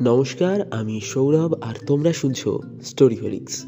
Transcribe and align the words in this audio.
নমস্কার, 0.00 0.70
আমি 0.70 1.00
সৌরভ 1.00 1.52
আর 1.62 1.74
তোমরা 1.86 2.12
শুনছো 2.12 2.60
স্টোরি 2.84 3.16
হোলিক্স 3.16 3.66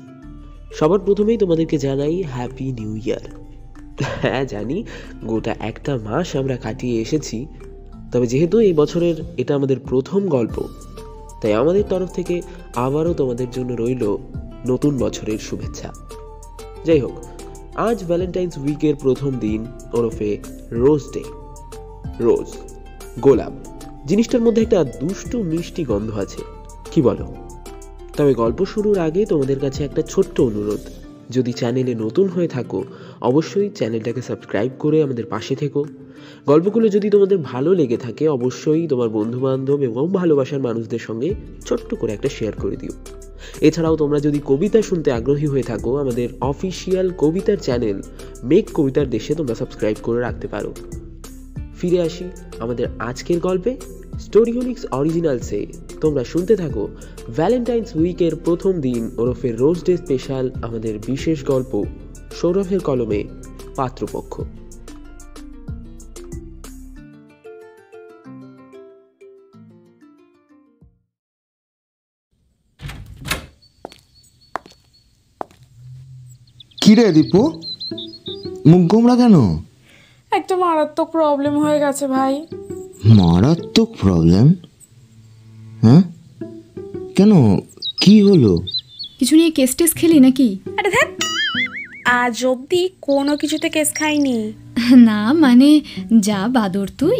সবার 0.73 0.99
প্রথমেই 0.99 1.39
তোমাদেরকে 1.39 1.79
জানাই 1.79 2.23
হ্যাপি 2.23 2.73
নিউ 2.73 2.97
ইয়ার 2.97 3.25
হ্যাঁ 4.23 4.45
জানি, 4.45 4.85
গোটা 5.27 5.55
একটা 5.61 5.99
মাস 5.99 6.37
আমরা 6.37 6.57
কাটিয়ে 6.57 7.01
এসেছি, 7.01 7.47
তবে 8.13 8.27
যেহেতু 8.27 8.59
এই 8.59 8.73
বছরের 8.73 9.15
এটা 9.37 9.55
আমাদের 9.55 9.81
প্রথম 9.81 10.29
গল্প, 10.29 10.69
তাই 11.41 11.55
আমাদের 11.55 11.85
তরফ 11.89 12.09
থেকে 12.13 12.43
আবারও 12.75 13.15
তোমাদের 13.15 13.51
জন্য 13.51 13.75
রইল 13.75 14.17
নতুন 14.67 14.99
বছরের 14.99 15.39
শুভেচ্ছা। 15.39 15.93
যাই 16.85 17.01
হোক, 17.01 17.17
আজ 17.75 18.05
ভ্যালেন্টাইন্স 18.05 18.59
উইকের 18.59 18.95
প্রথম 18.97 19.39
দিন 19.39 19.67
ওরফে 19.93 20.39
রোজ 20.71 21.03
ডে 21.13 21.23
রোজ 22.21 22.49
গোলাপ। 23.21 23.53
জিনিসটার 24.07 24.41
মধ্যে 24.41 24.63
একটা 24.63 24.85
দুষ্টু 24.85 25.43
মিষ্টি 25.43 25.85
গন্ধ 25.85 26.19
আছে। 26.19 26.43
কি 26.93 27.03
বলো? 27.03 27.35
তবে 28.17 28.35
গল্প 28.35 28.65
শুরুর 28.65 28.99
আগে 28.99 29.27
তোমাদের 29.27 29.61
কাছে 29.61 29.85
একটা 29.85 30.03
ছোট্ট 30.03 30.41
অনুরোধ। 30.41 30.81
যদি 31.31 31.53
চ্যানেলে 31.53 31.95
নতুন 31.95 32.29
হয়ে 32.29 32.49
থাকো, 32.49 32.85
অবশ্যই 33.21 33.71
চ্যানেলটাকে 33.71 34.23
সাবস্ক্রাইব 34.23 34.71
করে 34.79 35.03
আমাদের 35.03 35.27
পাশে 35.27 35.55
থেকো। 35.57 35.85
গল্পগুলো 36.47 36.89
যদি 36.89 37.11
তোমাদের 37.11 37.39
ভালো 37.39 37.75
লেগে 37.75 37.97
থাকে, 37.97 38.29
অবশ্যই 38.29 38.87
তোমার 38.87 39.09
বন্ধু 39.09 39.41
বান্ধব 39.41 39.83
এবং 39.83 40.13
ভালোবাসার 40.13 40.61
মানুষদের 40.61 40.99
সঙ্গে 40.99 41.35
ছোট্ট 41.67 41.95
করে 41.95 42.13
একটা 42.13 42.29
শেয়ার 42.29 42.53
করে 42.59 42.77
দিও। 42.77 42.93
এছাড়াও 43.61 43.97
তোমরা 43.97 44.21
যদি 44.21 44.41
কবিতা 44.45 44.83
শুনতে 44.83 45.13
আগ্রহী 45.13 45.47
হয়ে 45.47 45.63
থাকো, 45.63 45.97
আমাদের 45.97 46.29
অফিসিয়াল 46.41 47.11
কবিতার 47.19 47.57
চ্যানেল 47.57 48.03
মেক 48.45 48.71
কবিতার 48.75 49.11
দেশে 49.11 49.35
তোমরা 49.35 49.55
সাবস্ক্রাইব 49.55 49.97
করে 50.03 50.21
রাখতে 50.21 50.49
পারো। 50.49 50.75
ফিরে 51.81 52.01
আসি 52.03 52.25
আমাদের 52.59 52.87
আজকের 52.99 53.41
গল্পে 53.41 53.77
স্টোরিহোলিক্স 54.21 54.87
অরিজিনালসে। 54.91 55.67
তোমরা 56.01 56.25
শুনতে 56.25 56.57
থাকো 56.57 56.89
ভ্যালেন্টাইন্স 57.37 57.97
উইকের 57.97 58.37
প্রথম 58.37 58.73
দিন 58.81 59.11
ওরফে 59.19 59.53
রোজ 59.53 59.85
ডে 59.85 59.97
স্পেশাল 59.97 60.51
আমাদের 60.63 60.99
বিশেষ 61.07 61.45
গল্প 61.45 61.85
সৌরভের 62.41 62.81
কলমে, 62.81 63.25
পাত্রপক্ষ। 63.77 64.41
কিরে 76.83 77.13
দীপু? 77.13 77.63
মুখ 78.67 78.91
গোমরা 78.91 79.17
কেন? 79.17 79.35
একটা 80.39 80.57
মারাত্মক 80.57 81.11
প্রবলেম 81.11 81.59
হয়ে 81.59 81.81
গেছে 81.81 82.07
ভাই। 82.07 82.47
মারাত্মক 83.05 83.97
প্রবলেম 84.01 84.55
হ্যাঁ? 85.83 86.03
কেন? 87.17 87.57
কি 88.01 88.23
হলো? 88.23 88.59
কিছু 89.19 89.37
নিয়ে 89.37 89.51
কেস 89.51 89.77
টেস 89.77 89.95
খেলি 89.95 90.21
নাকি? 90.21 90.59
আরে 90.79 90.91
ধ্যাত 90.91 91.09
আজ 92.05 92.47
অবধি 92.47 92.89
কোনো 93.01 93.37
কিছুতে 93.37 93.69
কেস 93.69 93.95
খাইনি। 93.95 94.53
না 94.97 95.33
মানে 95.33 95.81
যা 96.21 96.49
বাদর 96.49 96.89
তুই। 96.99 97.17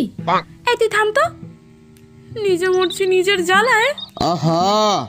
এই 0.71 0.77
তুই 0.79 0.89
থাম 0.89 1.13
তো। 1.13 1.23
নিজে 2.43 2.69
মরছি 2.69 3.07
নিজের 3.07 3.45
জ্বালায়। 3.45 3.95
আহা! 4.17 5.09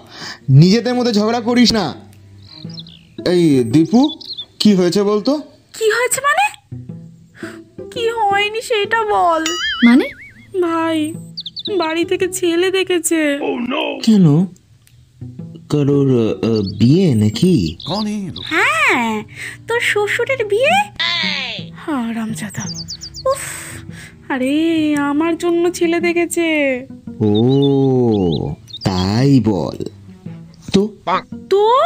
নিজেদের 0.50 0.96
মধ্যে 0.96 1.14
ঝগড়া 1.14 1.42
করিস 1.42 1.74
না। 1.74 1.94
এই 3.28 3.64
দীপু 3.64 4.18
কি 4.60 4.74
হয়েছে 4.76 5.04
বলতো? 5.04 5.38
কি 5.80 5.92
হয়েছে 5.92 6.22
মানে? 6.22 6.49
কি 8.00 8.10
হয়নি 8.10 8.62
সেটা 8.62 9.04
বল। 9.04 9.44
মানে? 9.86 10.06
ভাই 10.62 11.14
বাড়ি 11.78 12.06
থেকে 12.06 12.28
ছেলে 12.32 12.72
দেখেছে। 12.72 13.40
কেন? 14.04 14.46
কারোর 15.70 16.10
আহ, 16.34 16.78
বিয়ে 16.80 17.16
নাকি? 17.16 17.78
হ্যাঁ 18.44 19.24
তোর 19.68 19.80
শ্বশুরের 19.80 20.46
বিয়ে? 20.46 20.76
হারামজাদা 21.76 22.64
উফ 23.30 23.44
আরে 24.32 24.96
আমার 24.96 25.38
জন্য 25.38 25.72
ছেলে 25.72 26.00
দেখেছে। 26.00 26.48
ও 27.20 27.32
তাই 28.84 29.40
বল। 29.40 29.78
তো? 30.74 30.82
তো? 31.50 31.82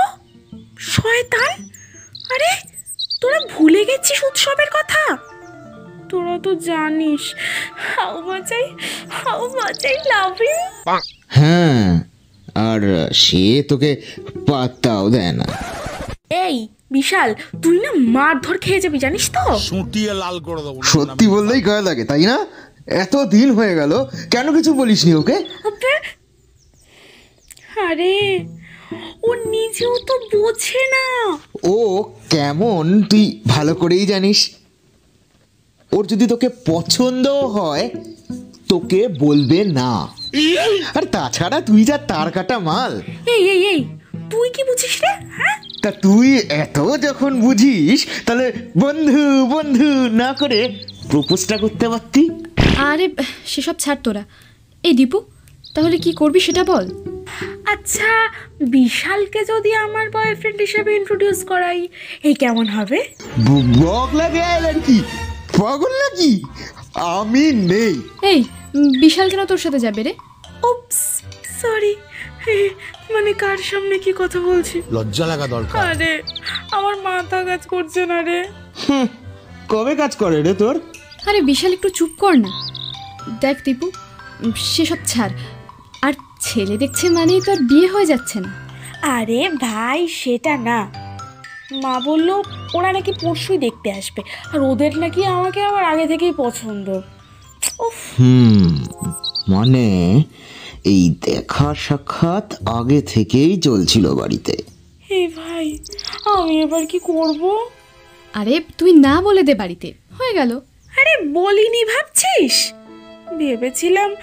শয়তান? 0.78 1.63
আরে 2.34 2.51
তোরা 3.22 3.40
ভুলে 3.57 3.85
গেছিস 3.85 4.24
উৎসবের 4.24 4.68
কথা? 4.74 5.32
তোরা 6.13 6.35
তো 6.46 6.51
জানিস 6.69 7.24
how 7.88 8.13
much 8.28 8.50
I 8.59 8.66
how 9.19 9.41
much 9.57 9.79
I 9.90 9.97
love 10.13 10.35
you 10.47 10.59
হ্যাঁ 11.38 11.85
আর 12.69 12.81
সে 13.24 13.44
তোকে 13.69 13.91
পাত্তাও 14.50 15.06
দেয় 15.16 15.34
না। 15.40 15.47
এই 16.46 16.56
বিশাল 16.96 17.29
তুই 17.63 17.75
না 17.84 17.90
মারধর 18.16 18.56
খেয়ে 18.66 18.81
যাবি 18.84 18.97
জানিস 19.06 19.25
তো? 19.35 19.44
সুটিয়ে 19.69 20.13
লাল 20.13 20.38
করে 20.47 20.62
দেবো 20.66 20.79
সত্যি 20.94 21.25
বললেই 21.28 21.62
গায়ে 21.68 21.84
লাগে 21.90 22.03
তাই 22.12 22.24
না? 22.31 22.38
এত 23.03 23.13
দিন 23.35 23.50
হয়ে 23.57 23.74
গেল 23.80 23.94
কেন 24.34 24.47
কিছু 24.57 24.72
বলিসনি 24.74 25.12
ওকে? 25.22 25.38
আরে 27.88 28.16
ও 29.28 29.30
নিজেও 29.53 29.94
তো 30.07 30.16
বোঝে 30.34 30.84
না। 30.95 31.06
ও 31.75 31.78
কেমন 32.30 32.84
তুই 33.12 33.24
ভালো 33.45 33.74
করেই 33.75 34.06
জানিস। 34.06 34.40
ওর 35.96 36.04
যদি 36.06 36.26
তোকে 36.28 36.48
পছন্দও 36.70 37.42
হয় 37.48 37.86
তোকে 38.70 39.02
বলবে 39.24 39.59
না। 39.80 39.92
আর 40.98 41.04
তাছাড়া 41.12 41.58
তুই 41.62 41.81
যা 41.84 41.98
তার 42.12 42.28
কাটা 42.31 42.58
মাল। 42.59 42.94
এই 43.36 43.42
এই 43.54 43.62
এই 43.74 43.80
তুই 44.31 44.48
কি 44.50 44.62
বুঝিস 44.64 44.96
রে 45.04 45.12
হ্যাঁ? 45.38 45.58
তা 45.84 45.90
তুই 45.92 46.28
এত 46.64 46.78
যখন 47.02 47.31
বুঝিস 47.42 48.00
তাহলে 48.26 48.46
বন্ধু 48.78 49.24
বন্ধু 49.46 49.90
না 50.22 50.30
করে 50.34 50.59
প্রপোজটা 51.12 51.56
করতে 51.58 51.86
পারতি? 51.90 52.24
আরে 52.90 53.06
সেসব 53.46 53.75
ছাড় 53.80 54.00
তোরা। 54.04 54.24
এই 54.84 54.94
দীপু 54.94 55.20
তাহলে 55.75 55.98
কি 55.98 56.12
করবি 56.12 56.40
সেটা 56.40 56.64
বল। 56.64 56.86
আচ্ছা 57.74 58.12
বিশালকে 58.74 59.42
যদি 59.46 59.72
আমার 59.86 60.06
বয়ফ্রেন্ড 60.10 60.60
হিসেবে 60.62 60.92
ইন্ট্রোডিউস 60.96 61.40
করাই 61.44 61.80
এই 62.24 62.34
কেমন 62.34 62.66
হবে? 62.68 63.00
বক 63.81 64.10
লাগে 64.16 64.42
আর 64.42 64.80
কি। 64.88 65.00
পাগল 65.58 65.91
নাকি? 66.03 66.31
আমি 67.16 67.46
নেই। 67.72 67.96
এই 68.31 68.40
বিশাল 69.03 69.28
কেন 69.30 69.41
তোর 69.52 69.58
সাথে 69.58 69.80
যাবে 69.86 70.02
রে? 70.08 70.14
Oops 70.72 71.00
sorry. 71.62 71.94
মানে 73.14 73.31
কার 73.34 73.59
সামনে 73.69 73.96
কি 74.06 74.12
কথা 74.22 74.40
বলছি? 74.50 74.78
লজ্জা 74.92 75.25
লাগা 75.31 75.47
দরকার। 75.56 75.80
আরে 75.92 76.12
আমার 76.78 76.96
মাথা 77.08 77.40
কাজ 77.50 77.62
করছে 77.68 78.02
না 78.12 78.19
রে। 78.28 78.40
কবে 79.69 79.94
কাজ 79.96 80.12
করে 80.16 80.38
রে 80.42 80.53
তোর? 80.53 80.75
আরে 81.30 81.40
বিশাল 81.42 81.72
একটু 81.74 81.90
চুপ 81.97 82.12
কর 82.18 82.34
না। 82.46 82.52
দেখ 83.44 83.58
দীপু 83.66 83.88
সেসব 84.74 85.00
ছাড়। 85.06 85.34
আর 86.06 86.13
ছেলে 86.42 86.75
দেখছে 86.78 87.06
মানেই 87.09 87.42
তো 87.46 87.50
আর 87.52 87.62
বিয়ে 87.69 87.88
হয়ে 87.88 88.06
যাচ্ছে 88.06 88.38
না। 88.46 88.52
আরে 89.18 89.40
ভাই 89.66 90.00
সেটা 90.19 90.53
না। 90.69 90.80
মা 91.73 92.00
বলল 92.00 92.41
ওরা 92.73 92.94
নাকি 92.94 93.13
পরশুই 93.22 93.57
দেখতে 93.57 93.91
আসবে। 93.91 94.22
আর 94.53 94.61
ওদের 94.61 94.97
নাকি 94.97 95.25
আমাকে 95.25 95.63
আবার 95.63 95.84
আগে 95.84 96.07
থেকেই 96.07 96.34
পছন্দ। 96.38 96.89
উফ। 97.79 98.19
হুম 98.19 98.85
মানে 99.53 100.23
এই 100.85 101.16
দেখা 101.22 101.73
সাক্ষাৎ 101.73 102.67
আগে 102.67 103.01
থেকেই 103.01 103.62
চলছিল 103.62 104.13
বাড়িতে। 104.13 104.57
এই 105.09 105.28
ভাই 105.28 105.78
আমি 106.25 106.62
এবার 106.62 106.85
কি 106.85 107.00
করব? 107.00 107.67
আরে 108.33 108.62
তুই 108.78 108.94
না 108.94 109.22
বলে 109.22 109.44
দে 109.44 109.56
বাড়িতে 109.56 109.94
হয়ে 110.19 110.33
গেল। 110.33 110.59
আরে 110.97 111.25
বলিনি 111.25 111.86
ভাবছিস? 111.86 112.74
ভেবেছিলাম 113.38 114.15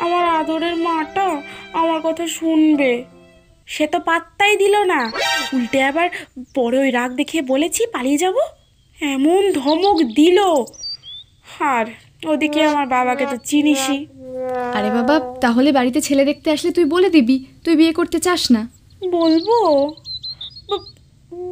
আমার 0.00 0.24
আদরের 0.24 0.76
মাটা 0.76 1.42
আমার 1.72 2.00
কথা 2.00 2.26
শুনবে। 2.26 3.04
সে 3.66 3.86
তো 3.86 3.98
পাত্তাই 4.00 4.56
দিল 4.56 4.74
না। 4.92 5.12
উল্টে 5.52 5.82
আবার 5.82 6.08
পরে 6.54 6.78
ওই 6.78 6.90
রাগ 6.90 7.14
দেখিয়ে 7.14 7.42
বলেছি 7.42 7.86
পালিয়ে 7.92 8.18
যাব? 8.18 8.36
এমন 9.00 9.52
ধমক 9.52 10.02
দিল। 10.02 10.38
আর 11.60 11.86
ওদিকে 12.26 12.62
আমার 12.64 12.86
বাবাকে 12.86 13.26
তো 13.26 13.36
চিনিসই। 13.44 14.06
আরে 14.74 14.90
বাবা 14.90 15.14
তাহলে 15.40 15.72
বাড়িতে 15.72 16.00
ছেলে 16.00 16.24
দেখতে 16.24 16.50
আসলে 16.50 16.70
তুই 16.72 16.84
বলে 16.84 17.10
দিবি 17.10 17.46
তুই 17.64 17.76
বিয়ে 17.76 17.92
করতে 17.92 18.18
চাস 18.18 18.50
না। 18.50 18.68
বলব? 19.10 19.48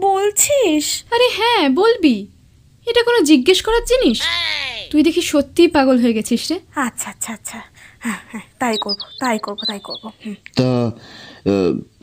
বলছিস? 0.00 1.04
আরে 1.10 1.26
হ্যাঁ 1.36 1.68
বলবি। 1.68 2.26
এটা 2.86 3.02
কোনো 3.02 3.20
জিজ্ঞেস 3.20 3.62
করার 3.62 3.84
জিনিস? 3.84 4.20
তুই 4.90 5.02
দেখি 5.02 5.22
সত্যিই 5.22 5.68
পাগল 5.68 5.98
হয়ে 5.98 6.12
গেছিস 6.12 6.52
রে। 6.52 6.58
আচ্ছা 6.74 7.10
আচ্ছা 7.10 7.32
আচ্ছা। 7.32 7.60
হ্যাঁ 8.00 8.20
হ্যাঁ 8.30 8.42
তাই 8.58 8.76
করব 8.78 9.00
তাই 9.20 9.38
করব 9.38 9.58
তাই 9.66 9.78
করব। 9.78 10.04
হুম। 10.26 10.34
তা 10.56 10.68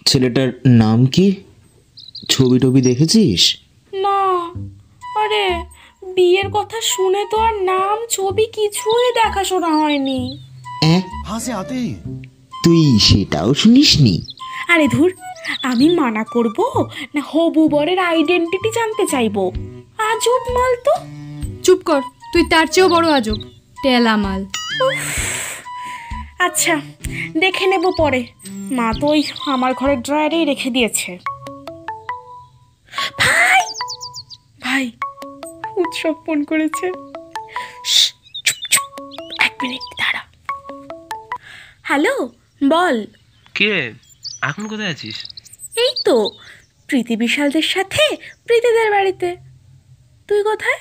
ছেলেটার 0.05 0.51
নাম 0.65 1.05
কি? 1.05 1.35
ছবি 2.29 2.59
টবি 2.59 2.81
দেখেছিস? 2.81 3.57
না। 3.93 4.19
আরে 5.15 5.63
বিয়ের 6.15 6.49
কথা 6.51 6.81
শুনে 6.81 7.25
তো 7.31 7.37
আর 7.37 7.53
নাম 7.63 7.97
ছবি 8.09 8.45
কিছুই 8.45 9.11
দেখাশোনা 9.15 9.67
হয়নি। 9.67 10.39
হ্যাঁ, 10.83 11.01
তুই 12.63 12.99
সেটাও 12.99 13.53
শুনিসনি? 13.53 14.21
আরে 14.67 14.87
ধুর 14.87 15.11
আমি 15.63 15.95
মানা 15.95 16.23
করব 16.23 16.87
না 17.15 17.21
হবু 17.21 17.69
বরের 17.69 17.99
আইডেন্টিটি 17.99 18.69
জানতে 18.75 19.07
চাইব? 19.07 19.37
আজব 19.97 20.41
মাল 20.53 20.75
তো। 20.85 20.93
চুপ 21.63 21.79
কর 21.83 22.01
তুই 22.33 22.43
তার 22.49 22.67
চেয়েও 22.67 22.89
বড় 22.89 23.11
আজব। 23.11 23.35
টেলা 23.83 24.17
মাল 24.17 24.41
উফ। 24.41 25.50
আচ্ছা 26.45 26.75
দেখে 27.39 27.65
নেব 27.67 27.85
পরে। 27.97 28.21
মা 28.77 28.87
তো 28.99 29.05
ওই 29.07 29.21
আমার 29.45 29.71
ঘরের 29.73 29.99
ড্রয়ারেই 30.01 30.45
রেখে 30.45 30.69
দিয়েছে। 30.69 31.11
ভাই! 33.19 33.61
ভাই 34.61 34.85
উৎসব 35.81 36.13
ফোন 36.25 36.39
করেছে। 36.43 36.85
এক 39.45 39.53
মিনিট 39.61 39.85
দাঁড়া। 39.97 40.21
হ্যালো 41.83 42.15
বল। 42.69 42.97
কে? 43.57 43.73
এখন 44.41 44.63
কোথায় 44.67 44.91
আছিস? 44.91 45.17
এই 45.75 45.91
তো 46.05 46.15
প্রীতি 46.87 47.13
বিশালদের 47.15 47.67
সাথে 47.73 48.03
প্রীতিদের 48.47 48.87
বাড়িতে। 48.91 49.29
তুই 50.27 50.41
কোথায়? 50.43 50.79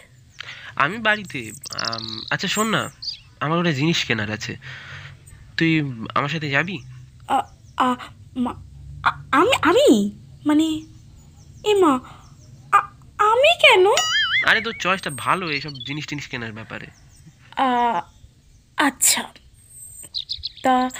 আমি 0.76 0.96
বাড়িতে 0.98 1.40
আচ্ছা 2.30 2.48
শোন 2.48 2.66
না 2.66 2.82
আমার 3.40 3.56
ওটা 3.58 3.72
জিনিস 3.72 3.98
কেনার 4.04 4.30
আছে। 4.30 4.52
তুই 5.60 5.72
আমার 6.14 6.28
সাথে 6.28 6.48
যাবি? 6.50 6.76
আমি 9.32 9.54
আমি? 9.62 9.88
মানে 10.46 10.66
এ 11.70 11.72
মা 11.74 11.92
আমি 13.30 13.50
কেন? 13.60 13.84
আরে 14.46 14.60
তোর 14.60 14.74
চয়েসটা 14.80 15.10
ভালো 15.16 15.50
এইসব 15.50 15.72
জিনিস 15.86 16.06
টিনিস 16.06 16.26
কেনার 16.26 16.52
ব্যাপারে। 16.52 16.86
আচ্ছা। 18.76 19.22
তা 20.62 20.90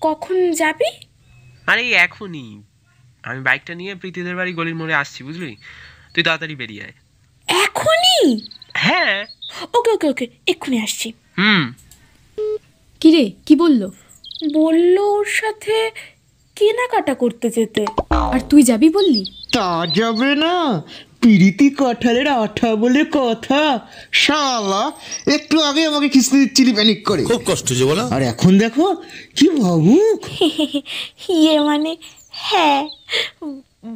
কখন 0.00 0.52
যাবি? 0.52 0.90
আরে 1.66 1.92
এখনই। 1.92 2.62
আমি 3.22 3.40
বাইকটা 3.40 3.74
নিয়ে 3.74 3.94
প্রীতিদের 3.94 4.36
বাড়ি 4.36 4.52
গলির 4.52 4.74
মোড়ে 4.74 4.94
আসছি 4.94 5.24
বুঝলি? 5.24 5.56
তুই 6.14 6.22
তাড়াতাড়ি 6.24 6.54
বেরিয়ে 6.54 6.82
আয়। 6.82 6.92
এখনই? 7.62 8.20
হ্যাঁ। 8.74 9.26
ওকে 9.74 9.90
ওকে 9.90 10.06
ওকে 10.08 10.26
এক্ষুনি 10.46 10.82
আসছি। 10.82 11.12
হুম। 11.38 11.62
কিরে 13.06 13.32
কি 13.46 13.56
বলল? 13.56 13.90
বলল 14.54 14.98
ওর 14.98 15.24
সাথে 15.24 15.90
কেনাকাটা 16.56 17.14
করতে 17.14 17.50
যেতে। 17.50 17.86
আর 18.10 18.40
তুই 18.50 18.62
যাবি 18.62 18.88
বললি? 18.88 19.24
তা 19.52 19.86
যাবে 19.94 20.34
না। 20.34 20.82
পিরিতি 21.20 21.70
কাঁঠালের 21.70 22.28
আঠা 22.28 22.76
বলে 22.76 23.04
কথা। 23.12 23.88
শালা 24.12 24.92
একটু 25.26 25.60
আগে 25.60 25.86
আমাকে 25.86 26.08
খিস্তি 26.08 26.36
দিচ্ছিলি 26.38 26.72
প্যানিক 26.72 27.06
করে। 27.06 27.24
খুব 27.24 27.42
কষ্ট 27.46 27.68
যে 27.68 27.84
বলো। 27.84 28.08
আর 28.08 28.22
এখন 28.22 28.58
দেখো 28.58 28.96
কি 29.36 29.48
ভাবুক? 29.48 30.20
ইয়ে 31.28 31.60
মানে 31.60 31.96
হ্যাঁ 32.30 32.88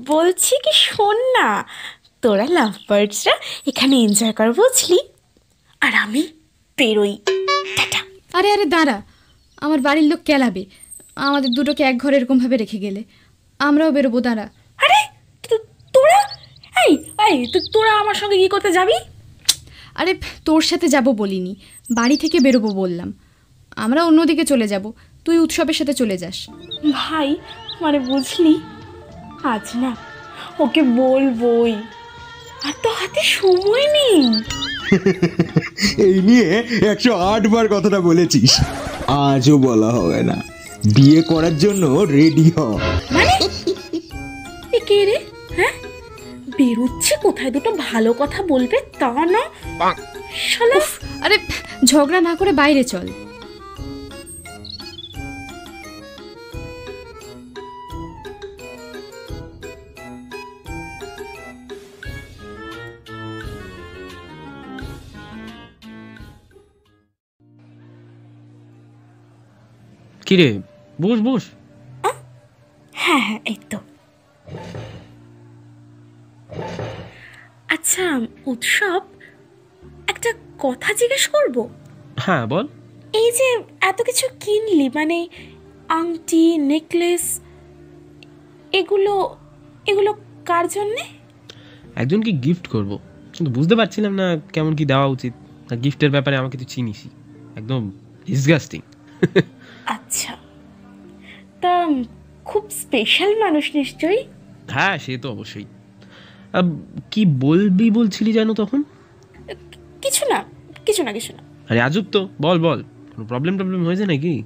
বলছি 0.06 0.54
কি 0.64 0.72
শোন 0.72 1.16
না 1.16 1.64
তোরা 2.22 2.46
লাভ 2.50 2.74
বার্ডসরা 2.88 3.34
এখানে 3.66 3.96
এনজয় 3.96 4.32
কর 4.32 4.52
বুঝলি? 4.52 4.98
আর 5.80 5.94
আমি 5.94 6.22
বেরোই। 6.78 7.18
টাটা। 7.76 8.09
আরে 8.32 8.52
আরে 8.52 8.64
দাঁড়া। 8.64 9.02
আমার 9.56 9.80
বাড়ির 9.80 10.04
লোক 10.04 10.20
কেলাবে। 10.24 10.64
আমাদের 11.16 11.50
দুটোকে 11.50 11.82
এক 11.82 11.98
ঘরে 11.98 12.16
এরকমভাবে 12.16 12.56
রেখে 12.56 12.78
গেলে। 12.78 13.04
আমরাও 13.58 13.90
বেরোবো 13.90 14.20
দাঁড়া। 14.20 14.42
আরে 14.76 15.08
তো- 15.48 15.58
তোরা? 15.92 16.28
এই 16.86 16.94
এই 17.30 17.46
তো- 17.52 17.62
তোরা 17.72 17.98
আমার 17.98 18.14
সঙ্গে 18.14 18.36
কি 18.36 18.48
করতে 18.48 18.72
যাবি? 18.72 18.92
আরে 19.94 20.14
তোর 20.44 20.62
সাথে 20.62 20.88
যাব 20.88 21.12
বলিনি। 21.12 21.56
বাড়ি 21.94 22.16
থেকে 22.16 22.40
বেরোবো 22.40 22.68
বললাম। 22.68 23.12
আমরা 23.76 24.04
অন্যদিকে 24.04 24.44
চলে 24.44 24.68
যাব। 24.68 24.92
তুই 25.24 25.38
উৎসবের 25.38 25.74
সাথে 25.74 25.94
চলে 25.94 26.18
যাস। 26.18 26.50
ভাই 26.92 27.36
মানে 27.80 27.98
বুঝলি? 27.98 28.60
আজ 29.42 29.70
না 29.74 29.96
ওকে 30.58 30.82
বলবই। 30.82 31.72
আর 32.62 32.72
তো 32.82 32.90
হাতে 32.92 33.22
সময় 33.22 33.92
নেই। 33.92 34.42
এই 35.98 36.22
নিয়ে 36.22 36.64
একশো 36.86 37.16
আট 37.16 37.46
বার 37.46 37.68
কথাটা 37.68 38.00
বলেছিস। 38.00 38.60
আজও 39.06 39.58
বলা 39.58 39.86
হবে 39.86 40.22
না। 40.22 40.42
বিয়ে 40.94 41.22
করার 41.22 41.58
জন্য 41.58 41.86
রেডি 41.86 42.50
হ। 42.56 42.78
মানে? 43.10 43.48
এ 44.72 44.80
কে 44.86 45.04
রে? 45.04 45.18
হ্যাঁ? 45.56 45.72
বেরোচ্ছে 46.58 47.14
কোথায়? 47.22 47.50
দুটো 47.50 47.70
ভালো 47.70 48.14
কথা 48.18 48.42
বলবে 48.42 48.76
তা 48.98 49.26
না। 49.26 49.42
শালা। 50.48 50.80
আরে 51.24 51.38
ঝগড়া 51.84 52.20
না 52.20 52.34
করে 52.34 52.52
বাইরে 52.52 52.84
চল। 52.84 53.08
কিরে? 70.30 70.50
বস 71.00 71.18
বস। 71.20 71.44
হ্যাঁ 72.92 73.20
হ্যাঁ 73.20 73.40
এই 73.44 73.56
তো। 73.70 73.78
আচ্ছা 77.68 78.04
উৎসব 78.46 79.02
একটা 80.08 80.30
কথা 80.58 80.92
জিজ্ঞেস 80.92 81.24
করব? 81.28 81.68
হ্যাঁ 82.16 82.46
বল। 82.46 82.66
এই 83.12 83.28
যে 83.38 83.48
এত 83.80 84.02
কিছু 84.02 84.26
কিনলি 84.40 84.88
মানে 84.88 85.28
আংটি 85.88 86.58
নেকলেস 86.58 87.40
এগুলো 88.72 89.36
এগুলো 89.86 90.10
কার 90.46 90.68
জন্যে? 90.68 91.04
একজনকে 91.96 92.32
গিফট 92.32 92.66
করব। 92.66 92.98
কিন্তু 93.32 93.50
বুঝতে 93.52 93.74
পারছিলাম 93.76 94.12
না 94.14 94.26
কেমন 94.52 94.76
কি 94.76 94.84
দেওয়া 94.84 95.06
উচিত। 95.06 95.32
গিফটের 95.84 96.10
ব্যাপারে 96.10 96.36
আমাকে 96.36 96.56
তুই 96.58 96.66
চিনিসই। 96.66 97.10
একদম 97.56 97.90
ডিসগাস্টিং 98.26 98.80
আচ্ছা। 99.87 100.37
তা 101.61 101.87
খুব 102.44 102.70
স্পেশাল 102.70 103.38
মানুষ 103.38 103.75
নিশ্চয়ই? 103.75 104.25
হ্যাঁ 104.70 104.99
সে 104.99 105.19
তো 105.19 105.31
অবশ্যই। 105.31 105.64
কি 107.11 107.26
বলবি 107.26 107.90
বলছিলি 107.90 108.32
জানো 108.32 108.55
তখন? 108.55 108.82
কিছু 110.02 110.28
না 110.28 110.44
কিছু 110.87 111.02
না 111.02 111.12
কিছু 111.12 111.32
না। 111.32 111.43
আরে 111.70 111.81
আজব 111.81 112.05
তো। 112.12 112.28
বল 112.43 112.58
বল। 112.58 112.82
কোনো 112.82 113.26
প্রবলেম 113.26 113.59
টবলেম 113.59 113.87
হয়েছে 113.87 114.06
নাকি? 114.06 114.42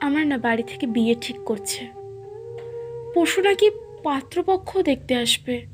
আমার 0.00 0.26
না 0.26 0.38
বাড়ি 0.38 0.62
থেকে 0.62 0.86
বিয়ে 0.86 1.14
ঠিক 1.20 1.36
করছে। 1.44 1.86
পরশু 3.14 3.42
নাকি 3.42 3.70
পাত্রপক্ষ 4.04 4.78
দেখতে 4.80 5.16
আসবে। 5.16 5.66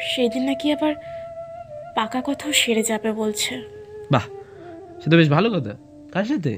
সেদিন 0.00 0.42
নাকি 0.42 0.72
আবার 0.72 0.94
পাকা 1.96 2.22
কথাও 2.26 2.52
সেরে 2.52 2.82
যাবে 2.82 3.12
বলছে। 3.12 3.62
বাহ 4.10 4.24
সে 5.00 5.10
তো 5.10 5.16
বেশ 5.16 5.28
ভালো 5.28 5.50
কথা। 5.50 5.72
কার 6.12 6.24
সাথে? 6.24 6.52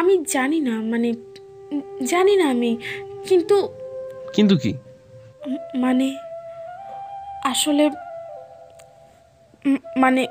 আমি 0.00 0.14
জানি 0.26 0.58
না 0.60 0.74
মানে 0.92 1.10
জানি 2.04 2.34
না 2.36 2.46
আমি 2.50 2.70
কিন্তু 3.28 3.56
কিন্তু 4.34 4.54
কি? 4.58 4.72
মানে 5.76 6.06
আসলে 7.44 7.84
মানে 9.96 10.22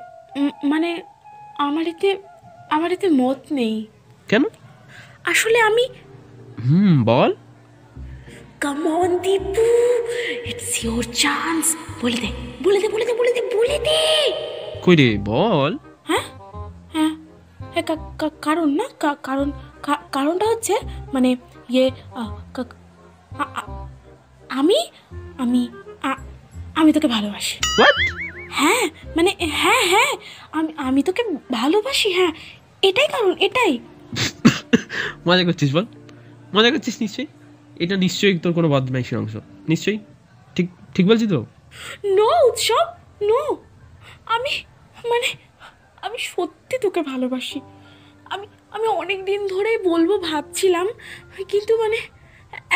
মানে 0.64 0.90
আমার 1.58 1.86
এতে 1.88 2.10
আমার 2.70 2.90
এতে 2.92 3.08
মত 3.22 3.40
নেই। 3.52 3.76
কেন? 4.30 4.44
আসলে 5.32 5.58
আমি 5.60 5.86
হুম 6.66 6.94
বল। 7.06 7.32
Come 8.60 8.82
on 8.98 9.10
Dipu 9.18 9.68
it's 10.50 10.72
your 10.84 11.04
chance 11.24 11.66
বলে 12.02 12.18
দে 12.24 12.30
বলে 12.64 12.80
দে 12.84 12.88
বলে 12.94 13.06
দে 13.06 13.14
বলে 13.20 13.32
দে 13.38 13.42
বলে 13.56 13.78
দে। 13.88 14.02
কই 14.84 14.96
রে 14.96 15.08
বল। 15.30 15.72
কারণ 18.42 18.70
না? 18.76 19.16
কারণ 19.16 19.52
কারণটা 20.12 20.46
হচ্ছে 20.46 20.78
মানে 21.14 21.36
ইয়ে 21.70 21.92
আমি 24.50 24.88
আমি 25.38 25.70
আমি 26.76 26.94
তোকে 26.94 27.08
ভালোবাসি। 27.08 27.58
হ্যাঁ 28.50 28.90
মানে 29.16 29.36
হ্যাঁ 29.40 29.88
হ্যাঁ 29.88 30.18
আমি 30.52 30.74
আমি 30.78 31.04
তোকে 31.04 31.24
ভালোবাসি 31.52 32.14
হ্যাঁ 32.14 32.32
এটাই 32.82 33.08
কারণ 33.08 33.36
এটাই। 33.40 33.80
মজা 35.28 35.44
করছিস 35.44 35.76
বল। 35.76 35.86
মজা 36.56 36.72
করছিস 36.72 36.98
নিশ্চয়ই? 37.02 37.28
এটা 37.76 37.96
নিশ্চয়ই 37.96 38.38
তোর 38.38 38.54
কোনো 38.54 38.70
বদমাইশি 38.70 39.16
অংশ। 39.16 39.36
নিশ্চয়ই? 39.70 40.00
ঠিক 40.56 40.70
ঠিক 40.96 41.08
বলছি 41.08 41.28
তো? 41.28 41.46
নো 42.06 42.48
উৎসব 42.48 42.86
নো 43.22 43.58
আমি 44.26 44.50
মানে 45.10 45.28
আমি 46.06 46.18
সত্যি 46.34 46.76
তোকে 46.86 47.02
ভালোবাসি। 47.12 47.60
আমি 48.34 48.46
আমি 48.76 48.88
অনেক 49.02 49.20
দিন 49.30 49.42
ধরেই 49.54 49.80
বলব 49.90 50.10
ভাবছিলাম 50.30 50.88
কিন্তু 51.52 51.74
মানে 51.84 52.00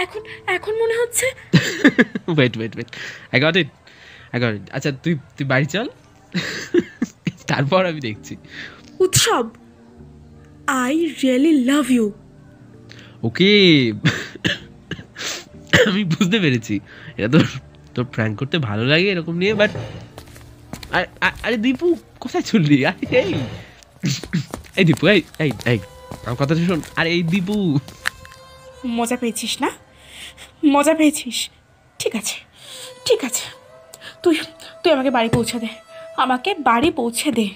এখন 0.03 0.21
এখন 0.55 0.73
মনে 0.81 0.95
হচ্ছে 1.01 1.25
wait 2.35 2.53
wait 2.57 2.73
wait 2.75 2.89
I 3.33 3.39
got 3.45 3.55
it 3.61 3.69
I 4.33 4.37
got 4.43 4.53
it 4.57 4.65
আচ্ছা 4.75 4.91
তুই 5.03 5.13
তুই 5.35 5.45
বাড়ি 5.51 5.67
চল। 5.73 5.87
তারপর 7.51 7.81
আমি 7.91 7.99
দেখছি। 8.07 8.33
Utsav 9.03 9.45
I 10.83 10.95
really 11.21 11.53
love 11.69 11.85
you 11.97 12.05
okay. 13.27 13.51
আমি 15.89 16.01
বুঝতে 16.13 16.37
পেরেছি। 16.43 16.75
এটা 17.17 17.29
তোর 17.35 17.45
তোর 17.95 18.05
প্র্যাঙ্ক 18.13 18.33
করতে 18.39 18.55
ভালো 18.69 18.83
লাগে 18.91 19.07
এরকম 19.13 19.35
নিয়ে 19.41 19.53
বাট 19.61 19.71
আরে 21.45 21.57
দীপু 21.65 21.87
কোথায় 22.19 22.43
চললি 22.43 22.77
আরে 22.85 23.05
এই। 23.21 23.31
এই 24.79 24.85
দীপু 24.85 25.03
এই 25.13 25.21
এই 25.43 25.51
এই 25.71 25.79
আমার 26.25 26.37
কথাটা 26.39 26.61
শোন। 26.67 26.81
আরে 26.95 27.09
এই 27.15 27.21
দীপু। 27.23 27.57
মজা 28.97 29.17
পেয়েছিস 29.21 29.53
না? 29.61 29.69
মজা 30.65 30.93
পেয়েছিস? 30.93 31.37
ঠিক 31.99 32.13
আছে 32.15 32.37
ঠিক 33.05 33.19
আছে। 33.25 33.45
তুই 34.23 34.35
তুই 34.83 34.91
আমাকে 34.95 35.11
বাড়ি 35.11 35.29
পৌঁছে 35.29 35.57
দে। 35.59 35.69
আমাকে 36.17 36.49
বাড়ি 36.69 36.89
পৌঁছে 36.91 37.29
দে। 37.31 37.47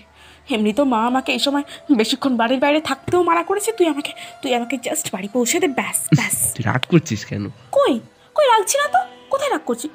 এমনি 0.49 0.71
তো 0.73 0.83
মা 0.85 0.99
আমাকে 1.05 1.29
এই 1.31 1.39
সময় 1.39 1.63
বেশিক্ষণ 1.95 2.33
বাড়ির 2.37 2.59
বাইরে 2.59 2.79
থাকতেও 2.81 3.21
মানা 3.23 3.43
করেছে। 3.43 3.69
তুই 3.77 3.87
আমাকে 3.93 4.11
তুই 4.41 4.51
আমাকে 4.55 4.75
জাস্ট 4.77 5.05
বাড়ি 5.13 5.27
পৌঁছে 5.33 5.57
দে 5.59 5.67
ব্যাস 5.79 5.97
ব্যাস। 6.15 6.35
রাগ 6.65 6.81
করছিস 6.91 7.21
কেন? 7.25 7.43
কই? 7.71 7.93
কই 8.35 8.45
রাখছি 8.53 8.75
না 8.81 8.87
তো? 8.95 8.99
কোথায় 9.31 9.51
রাগ 9.51 9.63
করছি 9.65 9.87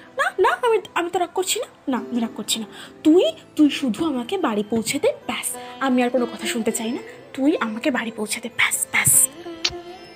না, 0.45 0.50
আমি 0.66 0.76
আমি 0.95 1.09
তো 1.11 1.19
রাগ 1.19 1.33
করছি 1.35 1.57
না। 1.62 1.69
না, 1.93 1.99
আমি 2.11 2.21
রাগ 2.21 2.33
করছি 2.37 2.57
না। 2.62 2.66
তুই 3.05 3.25
তুই 3.57 3.69
শুধু 3.71 4.00
আমাকে 4.05 4.38
বাড়ি 4.38 4.64
পৌঁছে 4.73 4.99
দে, 4.99 5.11
ব্যাস। 5.26 5.49
আমি 5.87 5.99
আর 6.02 6.11
কোনো 6.11 6.26
কথা 6.33 6.47
শুনতে 6.47 6.73
চাই 6.73 6.90
না। 6.97 7.02
তুই 7.35 7.50
আমাকে 7.66 7.88
বাড়ি 7.90 8.12
পৌঁছে 8.19 8.40
দে, 8.40 8.49
ব্যাস 8.49 8.76
ব্যাস। 8.93 9.12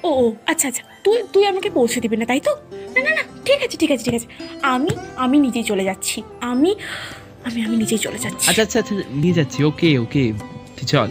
ও 0.08 0.10
ও 0.22 0.34
আচ্ছা 0.46 0.68
আচ্ছা। 0.68 0.82
তুই 1.04 1.16
তুই 1.32 1.44
আমাকে 1.46 1.70
পৌঁছে 1.70 2.00
দিবি 2.00 2.16
না, 2.16 2.26
তাই 2.30 2.40
তো? 2.40 2.52
না 2.94 3.00
না 3.06 3.12
না, 3.18 3.22
ঠিক 3.46 3.58
আছে 3.64 3.76
ঠিক 3.76 3.90
আছে 3.90 4.04
ঠিক 4.04 4.14
আছে। 4.14 4.28
আমি 4.74 4.90
আমি 5.16 5.36
নিজেই 5.38 5.64
চলে 5.70 5.84
যাচ্ছি। 5.84 6.22
আমি 6.40 6.70
আমি 7.44 7.58
আমি 7.66 7.76
নিজেই 7.76 7.98
চলে 7.98 8.18
যাচ্ছি। 8.18 8.46
আচ্ছা 8.50 8.62
আচ্ছা 8.62 8.78
আচ্ছা 8.78 8.94
নিয়ে 9.22 9.34
যাচ্ছি। 9.34 9.58
ওকে 9.64 9.98
ওকে 9.98 10.22
চল। 10.86 11.10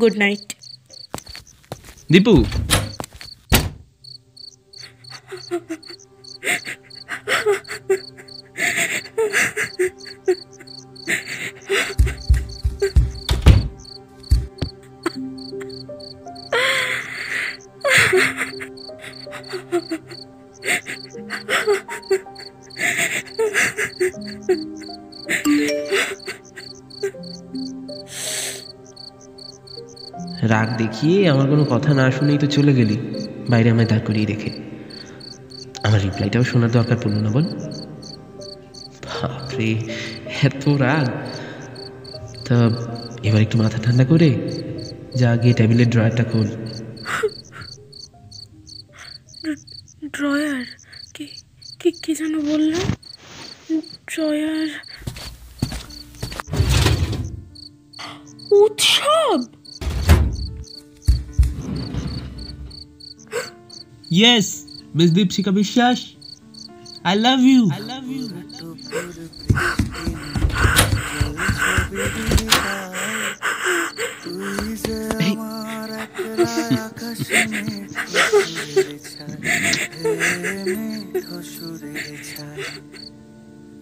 গুড 0.00 0.14
নাইট 0.18 0.46
দীপু 2.10 2.34
রাগ 30.55 30.77
দেখিয়ে 30.77 31.29
আমার 31.29 31.47
কোনো 31.49 31.65
কথা 31.65 31.93
না 31.93 32.11
শুনেই 32.11 32.37
তো 32.37 32.47
চলে 32.47 32.73
গেলি। 32.73 32.97
বাইরে 33.49 33.69
আমায় 33.69 33.87
দাঁড় 33.87 34.03
করিয়ে 34.05 34.25
রেখে। 34.25 34.51
আমার 35.83 36.01
রিপ্লাইটাও 36.01 36.43
শোনার 36.43 36.71
দরকার 36.71 36.97
পড়ল 37.03 37.17
না 37.21 37.29
বল। 37.29 37.45
বাপরে, 39.05 39.71
এত 40.41 40.63
রাগ। 40.67 41.07
তা 42.45 42.55
এবার 43.23 43.41
একটু 43.41 43.57
মাথা 43.57 43.79
ঠান্ডা 43.81 44.05
করে 44.05 44.29
যা 45.15 45.29
গিয়ে 45.35 45.53
টেবিলের 45.53 45.89
ড্রয়ারটা 45.89 46.23
খোল। 46.23 46.47
ড্রয়ার? 50.11 50.65
কি 51.13 51.25
কি 51.79 51.89
কি 52.03 52.11
যেন 52.15 52.33
বলল? 52.51 52.73
ড্রয়ার? 54.07 54.67
উৎসব? 58.51 59.54
Yes 64.15 64.47
miss 64.95 65.09
Dipshikha 65.11 65.51
Biswas 65.51 65.97
I 67.03 67.15
love 67.19 67.39
you 67.45 67.63
I 67.71 67.81
love 67.87 68.03
you 68.11 68.25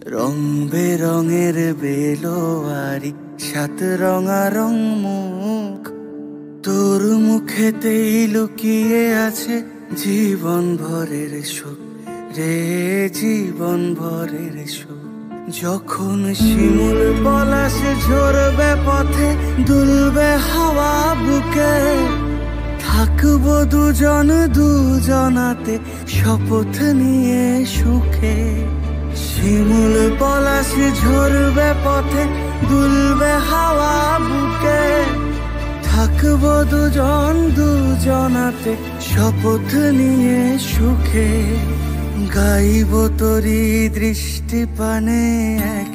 রং 0.06 0.36
বেরঙের 0.70 1.56
বেলোয়ারি 1.74 3.12
সাত 3.38 3.78
রঙা 4.02 4.42
রং 4.50 4.74
মুখ। 5.04 5.80
তোর 6.64 7.02
মুখেতেই 7.18 8.26
লুকিয়ে 8.26 9.04
আছে 9.26 9.56
জীবন 9.96 10.76
ভরের 10.76 11.42
সুখ, 11.44 12.08
রে 12.36 13.08
জীবন 13.14 13.94
ভরের 13.94 14.66
সুখ। 14.66 15.04
যখন 15.62 16.34
শিমুল 16.34 17.00
পলাশ 17.24 18.06
ঝরবে 18.06 18.70
পথে, 18.86 19.28
দুলবে 19.62 20.36
হাওয়া 20.36 21.14
বুকে। 21.14 21.76
থাকব 22.78 23.64
দুজন 23.70 24.28
দুজনাতে, 24.46 25.78
শপথ 26.08 26.82
নিয়ে 26.82 27.66
সুখে। 27.66 28.64
শিমুল 29.16 30.10
পলাশ 30.18 30.70
ঝরবে 31.00 31.72
পথে, 31.84 32.24
দুলবে 32.68 33.32
হাওয়া 33.50 34.18
বুকে। 34.18 35.04
থাকব 35.84 36.64
দুজন 36.70 37.50
দুজনাতে 37.56 38.93
শপথ 39.14 39.70
নিয়ে 39.92 40.42
সুখে 40.68 41.30
গাইব 42.34 42.92
তরি 43.18 43.64
দৃষ্টি 43.94 44.60
পানে 44.78 45.22
এক 45.78 45.92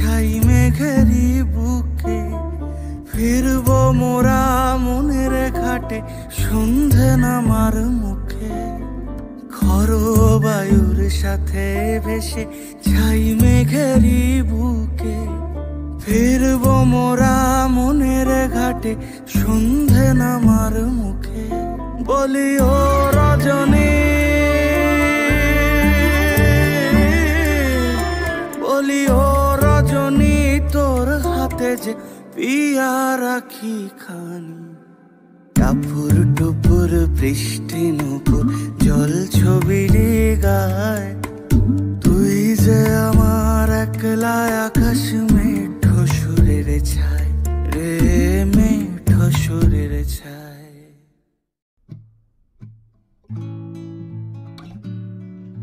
ছাই 0.00 0.28
মেঘেরি 0.46 1.28
বুকে 1.54 2.20
ফিরব 3.10 3.68
মোরা 4.00 4.42
মনের 4.84 5.34
ঘাটে, 5.60 5.98
সন্ধে 6.42 7.10
নামার 7.16 7.76
মুখে। 8.00 8.54
খরো 9.56 10.04
বায়ুর 10.44 10.98
সাথে 11.10 11.66
ভেসে 12.04 12.44
ছাই 12.86 13.22
মেঘেরি 13.42 14.42
বুকে 14.50 15.18
ফিরব 16.02 16.64
মোরা 16.92 17.36
মনের 17.76 18.30
ঘাটে, 18.56 18.92
সন্ধে 19.38 20.06
নামার 20.12 20.74
মুখে। 20.98 21.44
বলি, 22.04 22.50
ও 22.60 22.76
রজনী 23.16 23.90
যে 31.76 31.94
পিয়া 32.34 33.18
রাখি 33.20 33.88
খানি। 34.06 34.74
টাপুর 35.54 36.34
টুপুর 36.36 36.90
বৃষ্টি 37.20 37.82
নুপুর, 37.90 38.44
জল 38.82 39.26
ছবি 39.26 39.82
গায়। 40.42 41.14
তুই 42.00 42.56
যে 42.56 42.94
আমার 42.94 43.70
একলা 43.70 44.66
আকাশ 44.66 45.14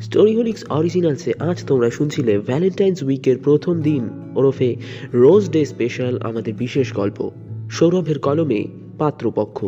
স্টোরি 0.08 0.36
হোলিক্স 0.36 0.66
অরিজিনালসে 0.70 1.34
আজ 1.40 1.66
তোমরা 1.66 1.90
শুনছিলে 1.90 2.40
ভ্যালেন্টাইন্স 2.40 3.04
উইকের 3.04 3.38
প্রথম 3.38 3.82
দিন 3.82 4.10
ওরফে 4.36 4.76
রোজ 5.14 5.50
ডে 5.50 5.66
স্পেশাল 5.66 6.20
আমাদের 6.20 6.54
বিশেষ 6.54 6.94
গল্প, 6.94 7.30
সৌরভের 7.72 8.20
কলমে 8.20 8.68
পাত্রপক্ষ। 8.98 9.66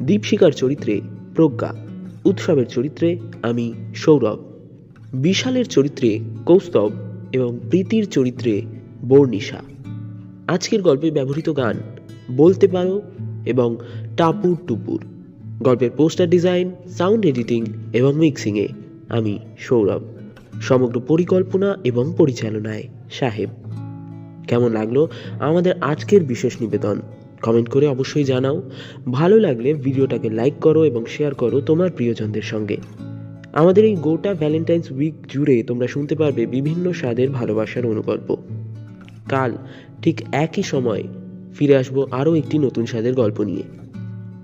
দীপশিকার 0.00 0.52
চরিত্রে 0.52 1.00
প্রজ্ঞা, 1.34 1.74
উৎসবের 2.24 2.66
চরিত্রে 2.66 3.18
আমি 3.42 3.74
সৌরভ, 3.94 4.38
বিশালের 5.12 5.66
চরিত্রে 5.66 6.20
কৌস্তব 6.46 6.90
এবং 7.32 7.58
প্রীতির 7.70 8.10
চরিত্রে 8.10 8.62
বর্ণিশা। 9.08 9.62
আজকের 10.48 10.82
গল্পে 10.82 11.10
ব্যবহৃত 11.10 11.56
গান 11.56 11.80
বলতে 12.36 12.68
পারো 12.68 13.02
এবং 13.46 13.76
টাপুর 14.16 14.56
টুপুর। 14.66 15.00
গল্পের 15.62 15.90
পোস্টার 15.90 16.30
ডিজাইন, 16.30 16.72
সাউন্ড 16.88 17.26
এডিটিং 17.26 17.64
এবং 17.92 18.14
মিক্সিংয়ে 18.14 18.68
আমি 19.08 19.38
সৌরভ, 19.58 20.02
সমগ্র 20.60 21.00
পরিকল্পনা 21.00 21.76
এবং 21.84 22.14
পরিচালনায় 22.18 22.82
সাহেব। 23.10 23.48
কেমন 24.48 24.72
লাগল 24.72 25.06
আমাদের 25.40 25.82
আজকের 25.82 26.22
বিশেষ 26.22 26.60
নিবেদন? 26.60 27.00
কমেন্ট 27.42 27.68
করে 27.68 27.86
অবশ্যই 27.86 28.24
জানাও। 28.24 28.70
ভালো 29.12 29.40
লাগলে 29.40 29.74
ভিডিওটাকে 29.74 30.30
লাইক 30.30 30.54
করো 30.54 30.84
এবং 30.84 31.06
শেয়ার 31.06 31.34
করো 31.34 31.60
তোমার 31.60 31.90
প্রিয়জনদের 31.90 32.42
সঙ্গে। 32.42 32.76
আমাদের 33.52 33.84
এই 33.84 33.96
গোটা 33.96 34.34
ভ্যালেন্টাইন্স 34.34 34.90
উইক 34.90 35.14
জুড়ে 35.28 35.62
তোমরা 35.62 35.86
শুনতে 35.86 36.14
পারবে 36.14 36.46
বিভিন্ন 36.46 36.92
স্বাদের 36.92 37.30
ভালোবাসার 37.30 37.86
অনুগল্প। 37.86 38.36
কাল 39.28 39.52
ঠিক 40.02 40.22
একই 40.32 40.62
সময় 40.62 41.04
ফিরে 41.58 41.76
আসব 41.76 42.08
আরও 42.10 42.34
একটি 42.34 42.58
নতুন 42.58 42.86
স্বাদের 42.86 43.14
গল্প 43.14 43.40
নিয়ে। 43.40 43.62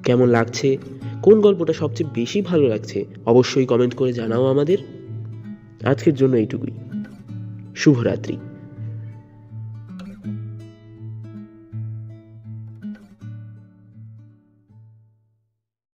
কেমন 0.05 0.29
লাগছে? 0.29 0.77
কোন 1.25 1.41
গল্পটা 1.41 1.73
সবচেয়ে 1.73 2.11
বেশি 2.15 2.43
ভালো 2.43 2.69
লাগছে, 2.69 3.05
অবশ্যই 3.27 3.67
কমেন্ট 3.67 3.95
করে 3.95 4.13
জানাও 4.13 4.47
আমাদের। 4.47 4.79
আজকের 5.85 6.15
জন্য 6.15 6.37
এইটুকুই। 6.37 6.71
শুভরাত্রি। 7.77 8.37